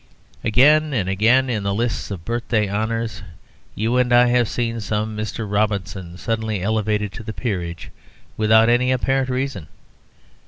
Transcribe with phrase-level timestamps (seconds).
[0.43, 3.21] Again and again in the lists of Birthday Honours
[3.75, 5.45] you and I have seen some Mr.
[5.47, 7.91] Robinson suddenly elevated to the Peerage
[8.35, 9.67] without any apparent reason.